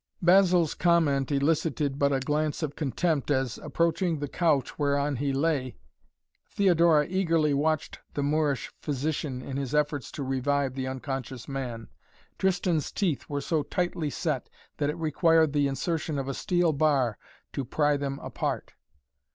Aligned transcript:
Basil's 0.19 0.73
comment 0.73 1.31
elicited 1.31 1.99
but 1.99 2.11
a 2.11 2.19
glance 2.19 2.63
of 2.63 2.75
contempt 2.75 3.29
as, 3.29 3.59
approaching 3.59 4.17
the 4.17 4.27
couch 4.27 4.79
whereon 4.79 5.17
he 5.17 5.31
lay, 5.31 5.75
Theodora 6.49 7.05
eagerly 7.07 7.53
watched 7.53 7.99
the 8.15 8.23
Moorish 8.23 8.71
physician 8.81 9.43
in 9.43 9.57
his 9.57 9.75
efforts 9.75 10.11
to 10.13 10.23
revive 10.23 10.73
the 10.73 10.87
unconscious 10.87 11.47
man. 11.47 11.87
Tristan's 12.39 12.91
teeth 12.91 13.29
were 13.29 13.41
so 13.41 13.61
tightly 13.61 14.09
set 14.09 14.49
that 14.77 14.89
it 14.89 14.97
required 14.97 15.53
the 15.53 15.67
insertion 15.67 16.17
of 16.17 16.27
a 16.27 16.33
steel 16.33 16.73
bar 16.73 17.19
to 17.53 17.63
pry 17.63 17.95
them 17.95 18.17
apart. 18.23 18.73